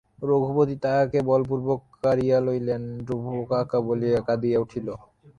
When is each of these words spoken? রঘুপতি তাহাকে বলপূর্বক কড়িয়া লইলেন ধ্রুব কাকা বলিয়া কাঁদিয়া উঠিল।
রঘুপতি 0.21 0.75
তাহাকে 0.83 1.19
বলপূর্বক 1.29 1.79
কড়িয়া 2.03 2.37
লইলেন 2.45 2.83
ধ্রুব 3.05 3.25
কাকা 3.51 3.77
বলিয়া 3.87 4.19
কাঁদিয়া 4.27 4.57
উঠিল। 4.59 4.87